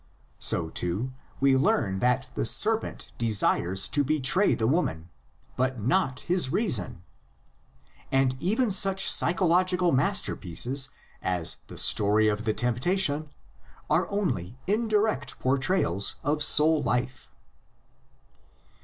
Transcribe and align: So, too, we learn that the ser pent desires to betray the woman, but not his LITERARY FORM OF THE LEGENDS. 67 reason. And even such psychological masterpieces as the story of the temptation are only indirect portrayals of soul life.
So, 0.39 0.69
too, 0.71 1.13
we 1.39 1.55
learn 1.55 1.99
that 1.99 2.29
the 2.33 2.43
ser 2.43 2.75
pent 2.79 3.11
desires 3.19 3.87
to 3.89 4.03
betray 4.03 4.55
the 4.55 4.65
woman, 4.65 5.11
but 5.55 5.79
not 5.79 6.21
his 6.21 6.47
LITERARY 6.47 6.69
FORM 6.71 6.71
OF 6.71 6.75
THE 6.75 6.83
LEGENDS. 6.89 7.01
67 8.09 8.19
reason. 8.19 8.19
And 8.23 8.41
even 8.41 8.71
such 8.71 9.11
psychological 9.11 9.91
masterpieces 9.91 10.89
as 11.21 11.57
the 11.67 11.77
story 11.77 12.27
of 12.27 12.45
the 12.45 12.53
temptation 12.55 13.29
are 13.91 14.09
only 14.09 14.57
indirect 14.65 15.37
portrayals 15.39 16.15
of 16.23 16.41
soul 16.41 16.81
life. 16.81 17.29